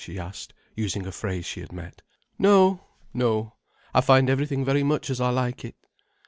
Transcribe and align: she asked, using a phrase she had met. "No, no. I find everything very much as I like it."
she 0.03 0.17
asked, 0.17 0.51
using 0.75 1.05
a 1.05 1.11
phrase 1.11 1.45
she 1.45 1.59
had 1.59 1.71
met. 1.71 2.01
"No, 2.39 2.81
no. 3.13 3.53
I 3.93 4.01
find 4.01 4.31
everything 4.31 4.65
very 4.65 4.81
much 4.81 5.11
as 5.11 5.21
I 5.21 5.29
like 5.29 5.63
it." 5.63 5.75